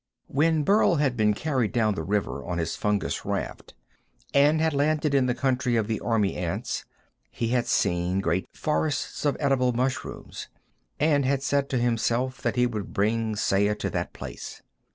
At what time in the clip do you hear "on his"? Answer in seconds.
2.43-2.75